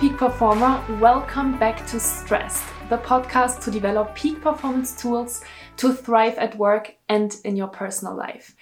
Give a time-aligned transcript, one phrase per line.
[0.00, 0.82] Peak performer.
[0.98, 5.42] Welcome back to Stressed, the podcast to develop peak performance tools
[5.76, 8.54] to thrive at work and in your personal life.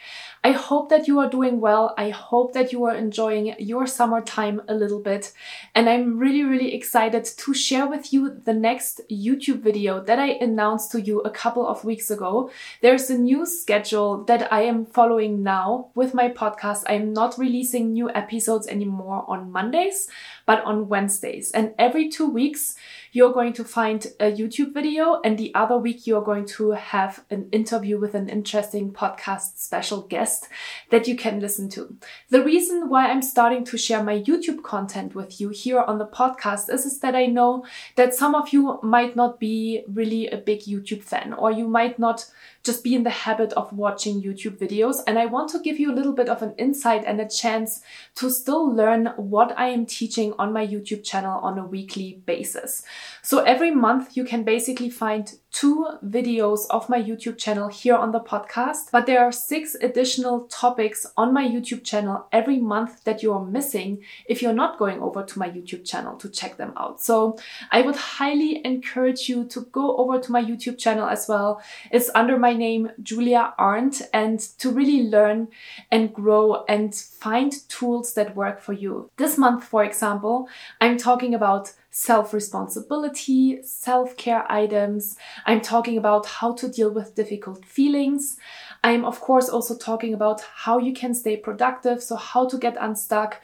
[0.45, 1.95] I hope that you are doing well.
[1.99, 5.33] I hope that you are enjoying your summertime a little bit.
[5.75, 10.33] And I'm really, really excited to share with you the next YouTube video that I
[10.41, 12.51] announced to you a couple of weeks ago.
[12.83, 16.85] There's a new schedule that I am following now with my podcast.
[16.87, 20.09] I'm not releasing new episodes anymore on Mondays,
[20.47, 21.51] but on Wednesdays.
[21.51, 22.77] And every two weeks,
[23.13, 27.25] you're going to find a YouTube video, and the other week, you're going to have
[27.31, 30.49] an interview with an interesting podcast special guest
[30.91, 31.97] that you can listen to.
[32.31, 36.07] The reason why I'm starting to share my YouTube content with you here on the
[36.07, 37.65] podcast is, is that I know
[37.97, 41.99] that some of you might not be really a big YouTube fan, or you might
[41.99, 42.27] not
[42.69, 44.97] just be in the habit of watching YouTube videos.
[45.07, 47.81] And I want to give you a little bit of an insight and a chance
[48.17, 52.83] to still learn what I am teaching on my YouTube channel on a weekly basis.
[53.23, 58.13] So every month you can basically find two videos of my YouTube channel here on
[58.13, 63.23] the podcast, but there are six additional topics on my YouTube channel every month that
[63.23, 63.99] you are missing
[64.29, 67.01] if you're not going over to my YouTube channel to check them out.
[67.01, 67.39] So
[67.71, 71.63] I would highly encourage you to go over to my YouTube channel as well.
[71.91, 75.49] It's under my name, Julia Arndt, and to really learn
[75.91, 79.11] and grow and find tools that work for you.
[79.17, 80.49] This month, for example,
[80.81, 85.17] I'm talking about self responsibility, self care items.
[85.47, 88.37] I'm talking about how to deal with difficult feelings.
[88.85, 92.77] I'm, of course, also talking about how you can stay productive, so how to get
[92.79, 93.41] unstuck,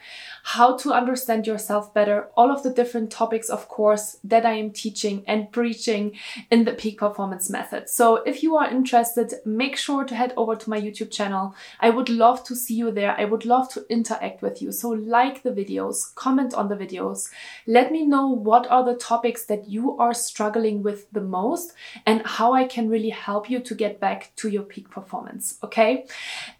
[0.47, 4.69] how to understand yourself better, all of the different topics, of course, that I am
[4.69, 6.11] teaching and preaching
[6.51, 7.89] in the peak performance method.
[7.89, 11.55] So if you are interested, make sure to head over to my YouTube channel.
[11.79, 13.15] I would love to see you there.
[13.17, 14.71] I would love to interact with you.
[14.71, 17.31] So like the videos, comment on the videos,
[17.65, 21.73] let me know what are the topics that you are struggling with the most
[22.05, 25.57] and how I can really help you to get back to your peak performance.
[25.63, 26.05] Okay.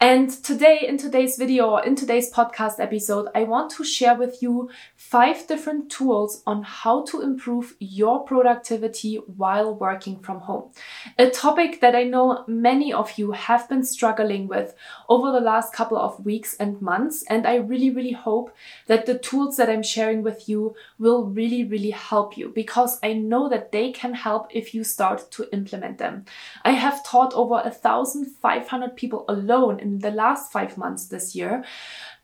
[0.01, 4.41] And today, in today's video or in today's podcast episode, I want to share with
[4.41, 10.71] you five different tools on how to improve your productivity while working from home.
[11.17, 14.75] A topic that I know many of you have been struggling with
[15.09, 17.23] over the last couple of weeks and months.
[17.29, 18.55] And I really, really hope
[18.87, 23.13] that the tools that I'm sharing with you will really, really help you because I
[23.13, 26.25] know that they can help if you start to implement them.
[26.63, 31.63] I have taught over 1,500 people alone in the last five months this year.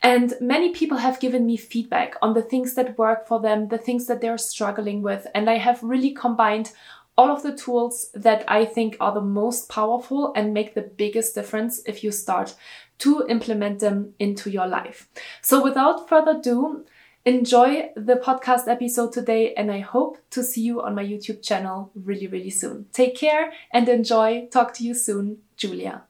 [0.04, 3.78] And many people have given me feedback on the things that work for them, the
[3.78, 5.28] things that they're struggling with.
[5.36, 6.72] And I have really combined
[7.18, 11.36] all of the tools that I think are the most powerful and make the biggest
[11.36, 12.56] difference if you start
[13.00, 15.08] to implement them into your life.
[15.42, 16.86] So without further ado,
[17.26, 21.92] enjoy the podcast episode today and I hope to see you on my YouTube channel
[21.94, 22.86] really, really soon.
[22.92, 24.48] Take care and enjoy.
[24.48, 25.40] Talk to you soon.
[25.58, 26.04] Julia.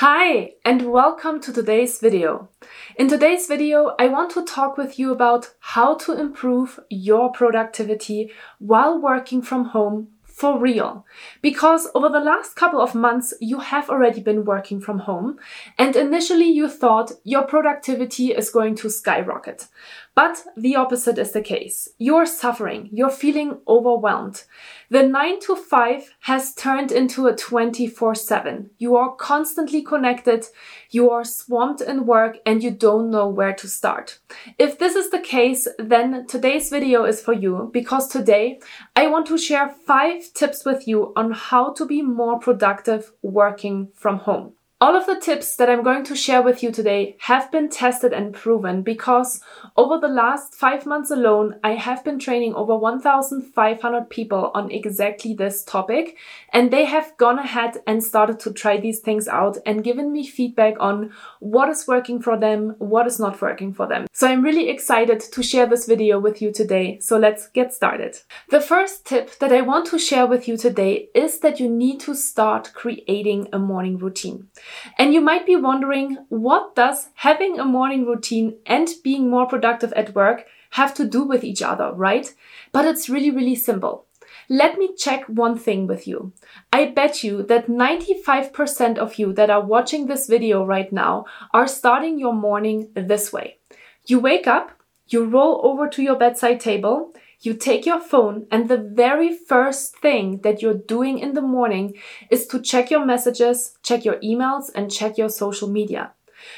[0.00, 2.50] Hi and welcome to today's video.
[2.96, 8.30] In today's video, I want to talk with you about how to improve your productivity
[8.58, 11.06] while working from home for real.
[11.40, 15.38] Because over the last couple of months, you have already been working from home
[15.78, 19.68] and initially you thought your productivity is going to skyrocket.
[20.16, 21.90] But the opposite is the case.
[21.98, 22.88] You're suffering.
[22.90, 24.44] You're feeling overwhelmed.
[24.88, 28.70] The 9 to 5 has turned into a 24 7.
[28.78, 30.46] You are constantly connected.
[30.90, 34.18] You are swamped in work and you don't know where to start.
[34.58, 38.60] If this is the case, then today's video is for you because today
[38.96, 43.88] I want to share five tips with you on how to be more productive working
[43.94, 44.55] from home.
[44.78, 48.12] All of the tips that I'm going to share with you today have been tested
[48.12, 49.40] and proven because
[49.74, 55.32] over the last five months alone, I have been training over 1,500 people on exactly
[55.32, 56.18] this topic.
[56.52, 60.26] And they have gone ahead and started to try these things out and given me
[60.26, 64.06] feedback on what is working for them, what is not working for them.
[64.12, 66.98] So I'm really excited to share this video with you today.
[67.00, 68.18] So let's get started.
[68.50, 71.98] The first tip that I want to share with you today is that you need
[72.00, 74.48] to start creating a morning routine.
[74.98, 79.92] And you might be wondering, what does having a morning routine and being more productive
[79.92, 82.32] at work have to do with each other, right?
[82.72, 84.06] But it's really, really simple.
[84.48, 86.32] Let me check one thing with you.
[86.72, 91.66] I bet you that 95% of you that are watching this video right now are
[91.66, 93.58] starting your morning this way.
[94.06, 94.70] You wake up,
[95.08, 99.96] you roll over to your bedside table, you take your phone, and the very first
[99.96, 101.94] thing that you're doing in the morning
[102.30, 106.12] is to check your messages, check your emails, and check your social media.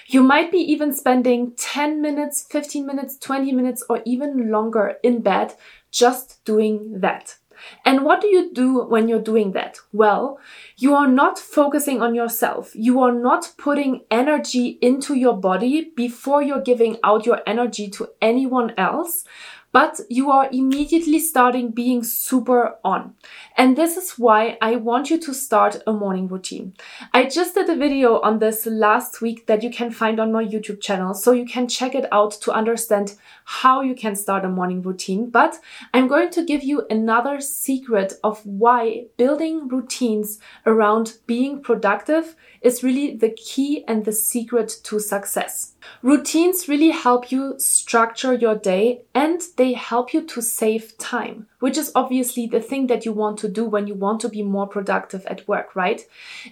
[0.07, 5.21] You might be even spending 10 minutes, 15 minutes, 20 minutes, or even longer in
[5.21, 5.55] bed
[5.91, 7.37] just doing that.
[7.85, 9.79] And what do you do when you're doing that?
[9.93, 10.39] Well,
[10.77, 12.73] you are not focusing on yourself.
[12.75, 18.11] You are not putting energy into your body before you're giving out your energy to
[18.23, 19.25] anyone else
[19.73, 23.15] but you are immediately starting being super on.
[23.57, 26.75] And this is why I want you to start a morning routine.
[27.13, 30.45] I just did a video on this last week that you can find on my
[30.45, 34.49] YouTube channel, so you can check it out to understand how you can start a
[34.49, 35.31] morning routine.
[35.31, 35.59] But
[35.93, 42.83] I'm going to give you another secret of why building routines around being productive is
[42.83, 45.75] really the key and the secret to success.
[46.03, 51.77] Routines really help you structure your day and they help you to save time, which
[51.77, 54.67] is obviously the thing that you want to do when you want to be more
[54.67, 56.03] productive at work, right?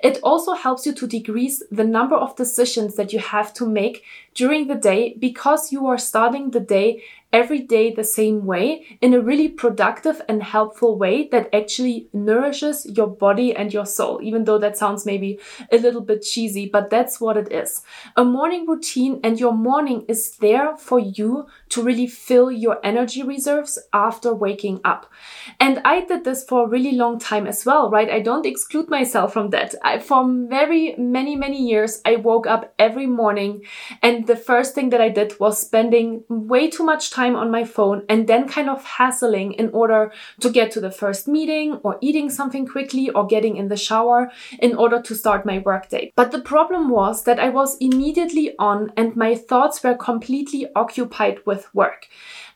[0.02, 4.04] It also helps you to decrease the number of decisions that you have to make
[4.36, 7.02] during the day because you are starting the day
[7.32, 12.86] every day the same way in a really productive and helpful way that actually nourishes
[12.86, 14.20] your body and your soul.
[14.22, 15.38] Even though that sounds maybe
[15.72, 17.82] a little bit cheesy, but that's what it is.
[18.16, 23.22] A morning routine and your morning is there for you to really fill your energy
[23.22, 25.10] reserves after waking up.
[25.58, 28.10] And I did this for a really long time as well, right?
[28.10, 29.74] I don't exclude myself from that.
[29.82, 33.62] I, for very many, many years, I woke up every morning
[34.02, 37.64] and the first thing that I did was spending way too much time on my
[37.64, 41.98] phone and then kind of hassling in order to get to the first meeting or
[42.00, 44.30] eating something quickly or getting in the shower
[44.60, 46.12] in order to start my workday.
[46.14, 51.40] But the problem was that I was immediately on and my thoughts were completely occupied
[51.44, 52.08] with with work.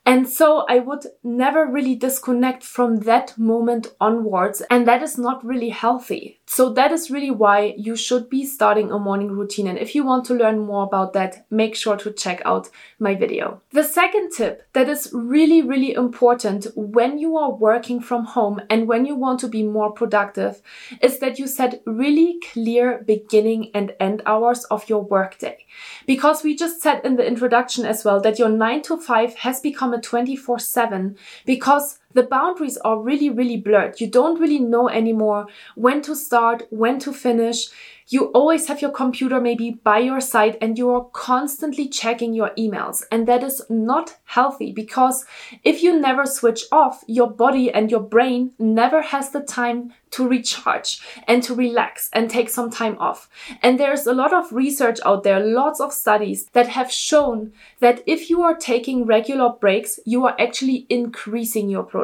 [0.06, 4.62] And so I would never really disconnect from that moment onwards.
[4.70, 6.40] And that is not really healthy.
[6.46, 9.68] So that is really why you should be starting a morning routine.
[9.68, 13.14] And if you want to learn more about that, make sure to check out my
[13.14, 13.60] video.
[13.70, 18.88] The second tip that is really, really important when you are working from home and
[18.88, 20.60] when you want to be more productive
[21.00, 25.58] is that you set really clear beginning and end hours of your workday.
[26.06, 29.60] Because we just said in the introduction as well that your nine to five has
[29.60, 31.16] become a 24 seven
[31.46, 34.00] because the boundaries are really, really blurred.
[34.00, 37.68] You don't really know anymore when to start, when to finish.
[38.08, 42.50] You always have your computer maybe by your side and you are constantly checking your
[42.58, 43.04] emails.
[43.12, 45.24] And that is not healthy because
[45.62, 50.26] if you never switch off, your body and your brain never has the time to
[50.26, 53.28] recharge and to relax and take some time off.
[53.62, 58.02] And there's a lot of research out there, lots of studies that have shown that
[58.06, 61.99] if you are taking regular breaks, you are actually increasing your productivity.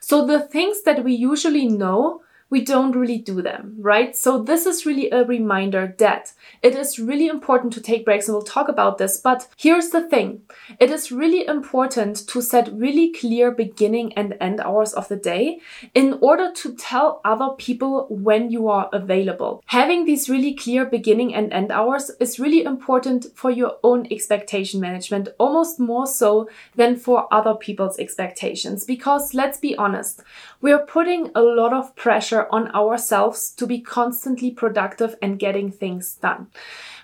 [0.00, 4.16] So the things that we usually know we don't really do them, right?
[4.16, 6.32] So this is really a reminder that
[6.62, 9.18] it is really important to take breaks and we'll talk about this.
[9.18, 10.42] But here's the thing.
[10.78, 15.60] It is really important to set really clear beginning and end hours of the day
[15.94, 19.62] in order to tell other people when you are available.
[19.66, 24.80] Having these really clear beginning and end hours is really important for your own expectation
[24.80, 28.84] management, almost more so than for other people's expectations.
[28.84, 30.22] Because let's be honest,
[30.60, 35.70] we are putting a lot of pressure on ourselves to be constantly productive and getting
[35.70, 36.48] things done.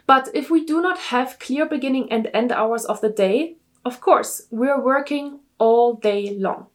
[0.06, 4.00] But if we do not have clear beginning and end hours of the day, of
[4.00, 6.66] course, we're working all day long.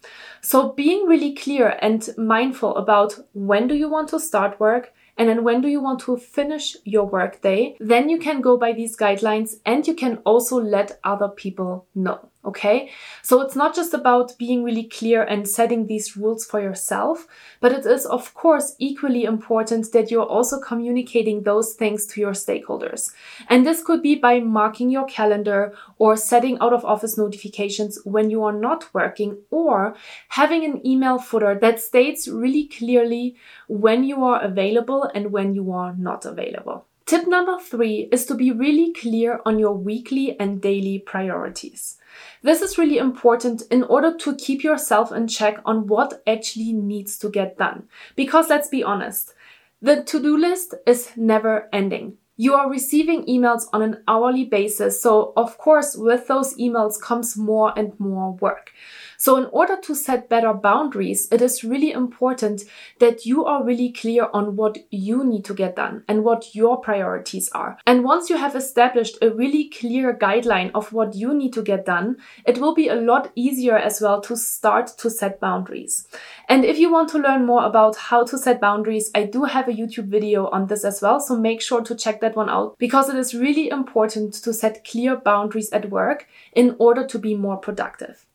[0.41, 5.27] So being really clear and mindful about when do you want to start work, and
[5.27, 8.95] then when do you want to finish your workday, then you can go by these
[8.95, 12.29] guidelines and you can also let other people know.
[12.45, 12.91] Okay.
[13.23, 17.27] So it's not just about being really clear and setting these rules for yourself,
[17.59, 22.31] but it is of course equally important that you're also communicating those things to your
[22.31, 23.11] stakeholders.
[23.49, 28.29] And this could be by marking your calendar or setting out of office notifications when
[28.29, 29.95] you are not working or
[30.29, 33.35] having an email footer that states really clearly
[33.67, 36.85] when you are available and when you are not available.
[37.07, 41.97] Tip number three is to be really clear on your weekly and daily priorities.
[42.41, 47.17] This is really important in order to keep yourself in check on what actually needs
[47.19, 47.87] to get done.
[48.15, 49.33] Because let's be honest,
[49.81, 52.17] The to-do list is never ending.
[52.35, 55.01] You are receiving emails on an hourly basis.
[55.01, 58.71] So of course, with those emails comes more and more work.
[59.17, 62.63] So in order to set better boundaries, it is really important
[62.99, 66.79] that you are really clear on what you need to get done and what your
[66.79, 67.79] priorities are.
[67.87, 71.87] And once you have established a really clear guideline of what you need to get
[71.87, 76.07] done, it will be a lot easier as well to start to set boundaries.
[76.47, 79.67] And if you want to learn more about how to set boundaries, I do have
[79.67, 81.19] a YouTube video on this as well.
[81.19, 84.85] So make sure to check that one out because it is really important to set
[84.85, 88.26] clear boundaries at work in order to be more productive.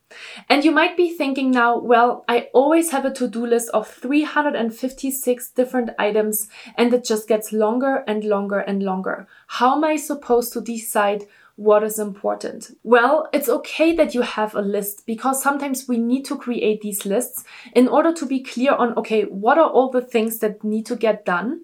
[0.48, 5.50] And you might be thinking now, well, I always have a to-do list of 356
[5.50, 9.26] different items and it just gets longer and longer and longer.
[9.46, 11.24] How am I supposed to decide
[11.56, 12.76] what is important?
[12.82, 17.04] Well, it's okay that you have a list because sometimes we need to create these
[17.04, 20.86] lists in order to be clear on, okay, what are all the things that need
[20.86, 21.62] to get done?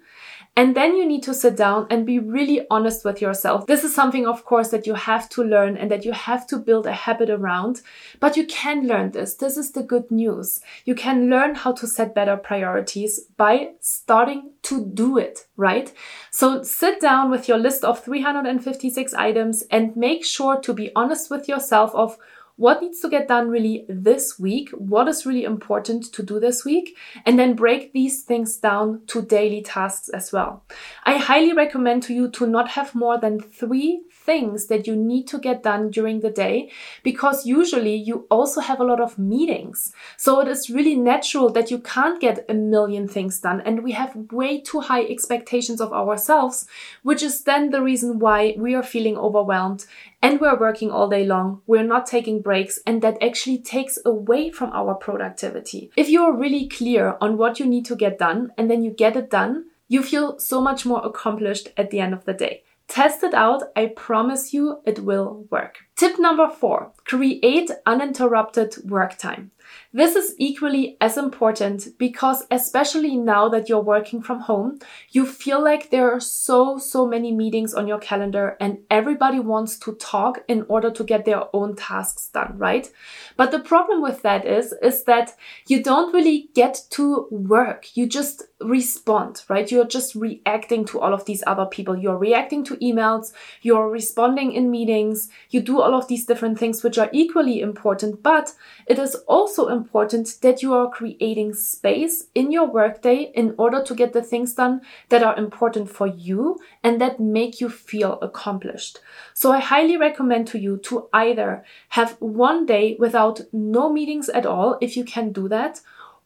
[0.59, 3.69] And then you need to sit down and be really honest with yourself.
[3.69, 6.59] This is something, of course, that you have to learn and that you have to
[6.59, 7.81] build a habit around.
[8.19, 9.37] But you can learn this.
[9.37, 10.59] This is the good news.
[10.85, 15.93] You can learn how to set better priorities by starting to do it, right?
[16.33, 21.31] So sit down with your list of 356 items and make sure to be honest
[21.31, 22.19] with yourself of
[22.59, 26.65] what needs to get done really this week, what is really important to do this
[26.65, 30.65] week, and then break these things down to daily tasks as well.
[31.05, 35.27] I highly recommend to you to not have more than three things that you need
[35.27, 36.71] to get done during the day
[37.03, 39.91] because usually you also have a lot of meetings.
[40.19, 43.93] So it is really natural that you can't get a million things done and we
[43.93, 46.67] have way too high expectations of ourselves,
[47.03, 49.87] which is then the reason why we are feeling overwhelmed
[50.21, 51.63] and we're working all day long.
[51.67, 55.91] We're not taking breaks and that actually takes away from our productivity.
[55.97, 58.91] If you are really clear on what you need to get done and then you
[58.91, 62.63] get it done, you feel so much more accomplished at the end of the day.
[62.89, 63.65] Test it out.
[63.77, 65.79] I promise you it will work.
[65.97, 69.51] Tip number four, create uninterrupted work time.
[69.93, 74.79] This is equally as important because especially now that you're working from home,
[75.11, 79.79] you feel like there are so, so many meetings on your calendar and everybody wants
[79.81, 82.91] to talk in order to get their own tasks done, right?
[83.37, 85.35] But the problem with that is, is that
[85.67, 87.97] you don't really get to work.
[87.97, 89.71] You just respond, right?
[89.71, 91.97] You're just reacting to all of these other people.
[91.97, 93.33] You're reacting to emails.
[93.63, 95.31] You're responding in meetings.
[95.51, 98.55] You do all of these different things, which are equally important, but
[98.87, 103.95] it is also important that you are creating space in your workday in order to
[103.95, 108.99] get the things done that are important for you and that make you feel accomplished.
[109.35, 114.47] So I highly recommend to you to either have one day without no meetings at
[114.47, 115.81] all, if you can do that,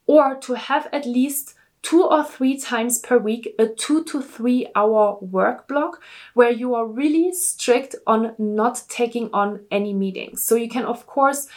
[0.06, 4.68] or to have at least two or three times per week a two to three
[4.74, 6.00] hour work block
[6.34, 10.44] where you are really strict on not taking on any meetings.
[10.44, 11.48] So you can, of course,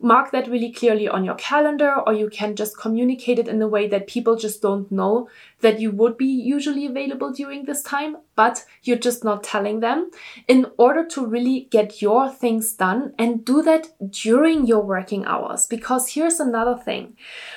[0.00, 3.68] mark that really clearly on your calendar or you can just communicate it in a
[3.68, 5.28] way that people just don't know
[5.60, 10.10] that you would be usually available during this time, but you're just not telling them
[10.46, 15.66] in order to really get your things done and do that during your working hours.
[15.66, 17.16] Because here's another thing.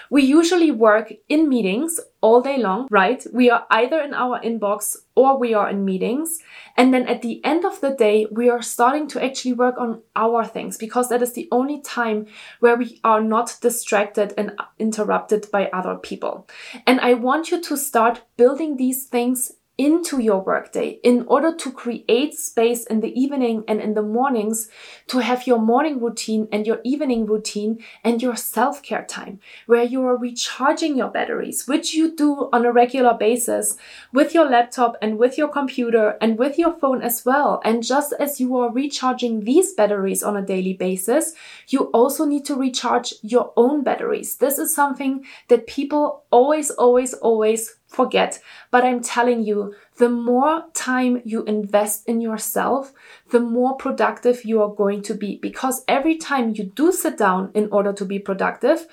[0.10, 3.26] We usually work in meetings all day long, right?
[3.32, 6.40] We are either in our inbox or we are in meetings.
[6.76, 10.02] And then at the end of the day, we are starting to actually work on
[10.16, 12.28] our things because that is the only time
[12.60, 16.48] where we are not distracted and interrupted by other people.
[16.86, 21.72] And I want you to start building these things into your workday in order to
[21.72, 24.70] create space in the evening and in the mornings
[25.06, 29.84] to have your morning routine and your evening routine and your self care time where
[29.84, 33.78] you are recharging your batteries, which you do on a regular basis
[34.12, 37.62] with your laptop and with your computer and with your phone as well.
[37.64, 41.34] And just as you are recharging these batteries on a daily basis,
[41.68, 44.38] you also need to recharge your own batteries.
[44.38, 48.40] This is something that people always, always, always forget.
[48.70, 52.94] But I'm telling you, the more time you invest in yourself,
[53.32, 55.40] the more productive you are going to be.
[55.42, 58.88] Because every time you do sit down in order to be productive,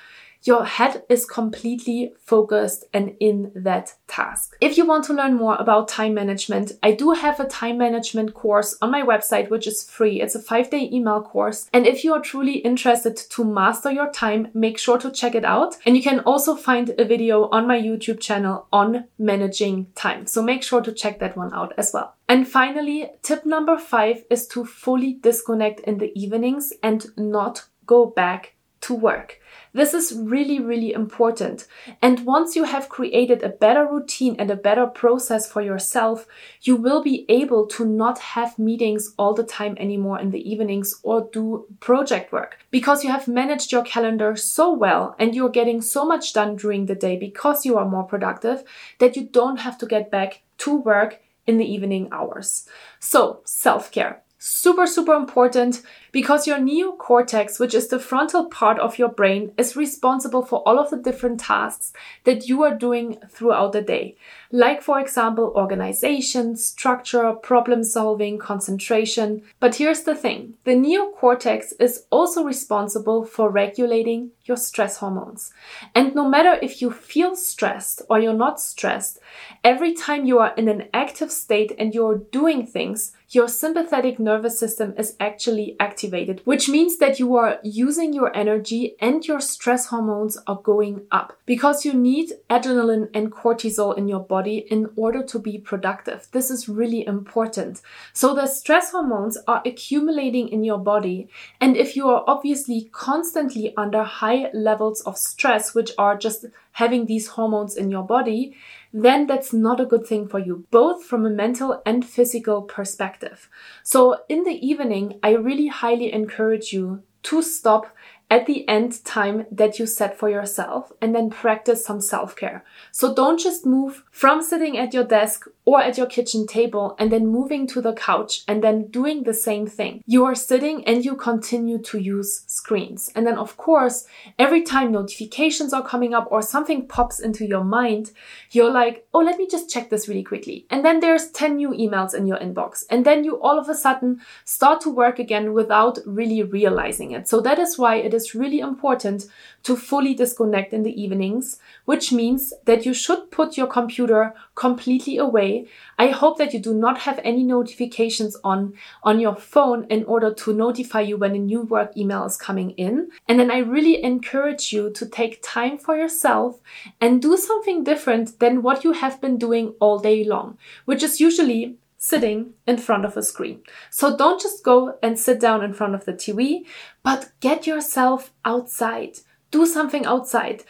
[0.44, 4.56] your head is completely focused and in that task.
[4.60, 8.34] If you want to learn more about time management, I do have a time management
[8.34, 10.20] course on my website, which is free.
[10.20, 11.68] It's a five day email course.
[11.72, 15.44] And if you are truly interested to master your time, make sure to check it
[15.44, 15.76] out.
[15.86, 20.26] And you can also find a video on my YouTube channel on managing time.
[20.26, 22.14] So make sure to check that one out as well.
[22.28, 28.06] And finally, tip number five is to fully disconnect in the evenings and not go
[28.06, 29.40] back to work.
[29.72, 31.66] This is really, really important.
[32.00, 36.26] And once you have created a better routine and a better process for yourself,
[36.62, 41.00] you will be able to not have meetings all the time anymore in the evenings
[41.02, 45.82] or do project work because you have managed your calendar so well and you're getting
[45.82, 48.62] so much done during the day because you are more productive
[49.00, 52.68] that you don't have to get back to work in the evening hours.
[53.00, 54.22] So, self care.
[54.46, 55.80] Super, super important
[56.12, 60.78] because your neocortex, which is the frontal part of your brain, is responsible for all
[60.78, 64.18] of the different tasks that you are doing throughout the day.
[64.54, 69.42] Like, for example, organization, structure, problem solving, concentration.
[69.58, 75.52] But here's the thing the neocortex is also responsible for regulating your stress hormones.
[75.92, 79.18] And no matter if you feel stressed or you're not stressed,
[79.64, 84.58] every time you are in an active state and you're doing things, your sympathetic nervous
[84.58, 89.86] system is actually activated, which means that you are using your energy and your stress
[89.86, 95.22] hormones are going up because you need adrenaline and cortisol in your body in order
[95.22, 96.28] to be productive.
[96.32, 97.80] This is really important.
[98.12, 101.28] So the stress hormones are accumulating in your body.
[101.60, 107.06] And if you are obviously constantly under high levels of stress, which are just having
[107.06, 108.54] these hormones in your body,
[108.92, 113.48] then that's not a good thing for you, both from a mental and physical perspective.
[113.82, 117.86] So in the evening, I really highly encourage you to stop
[118.34, 122.64] at the end time that you set for yourself and then practice some self care.
[122.90, 127.10] So don't just move from sitting at your desk or at your kitchen table and
[127.10, 130.02] then moving to the couch and then doing the same thing.
[130.06, 133.10] You are sitting and you continue to use screens.
[133.14, 134.06] And then, of course,
[134.38, 138.12] every time notifications are coming up or something pops into your mind,
[138.50, 140.66] you're like, oh, let me just check this really quickly.
[140.70, 142.84] And then there's 10 new emails in your inbox.
[142.90, 147.28] And then you all of a sudden start to work again without really realizing it.
[147.28, 149.26] So that is why it is really important
[149.64, 155.16] to fully disconnect in the evenings, which means that you should put your computer completely
[155.16, 155.66] away.
[155.98, 160.32] I hope that you do not have any notifications on on your phone in order
[160.32, 163.08] to notify you when a new work email is coming in.
[163.28, 166.60] And then I really encourage you to take time for yourself
[167.00, 171.20] and do something different than what you have been doing all day long, which is
[171.20, 173.62] usually sitting in front of a screen.
[173.88, 176.66] So don't just go and sit down in front of the TV,
[177.02, 179.20] but get yourself outside.
[179.54, 180.64] Do something outside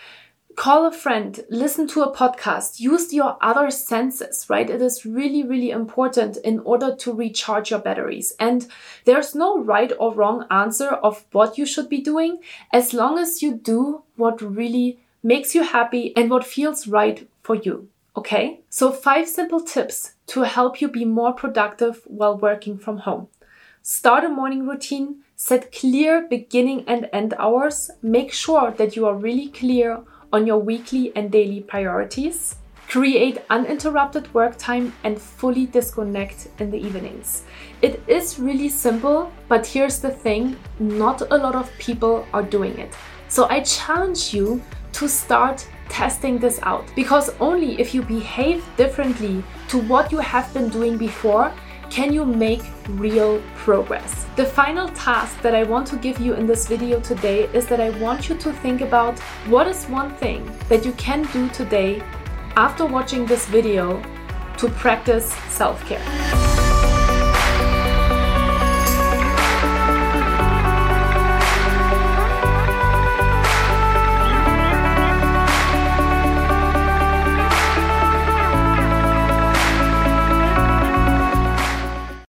[0.56, 4.68] call a friend, listen to a podcast, use your other senses, right?
[4.70, 8.34] It is really, really important in order to recharge your batteries.
[8.38, 8.66] And
[9.04, 12.38] there's no right or wrong answer of what you should be doing
[12.72, 17.56] as long as you do what really makes you happy and what feels right for
[17.56, 17.88] you.
[18.16, 18.60] Okay?
[18.70, 23.26] So, five simple tips to help you be more productive while working from home.
[23.82, 29.14] Start a morning routine, set clear beginning and end hours, make sure that you are
[29.14, 30.02] really clear
[30.32, 32.56] on your weekly and daily priorities,
[32.88, 37.42] create uninterrupted work time, and fully disconnect in the evenings.
[37.82, 42.78] It is really simple, but here's the thing not a lot of people are doing
[42.78, 42.94] it.
[43.28, 49.44] So I challenge you to start testing this out because only if you behave differently
[49.68, 51.52] to what you have been doing before
[51.94, 54.26] can you make real progress?
[54.34, 57.80] The final task that I want to give you in this video today is that
[57.80, 62.02] I want you to think about what is one thing that you can do today
[62.56, 64.02] after watching this video
[64.58, 66.43] to practice self care.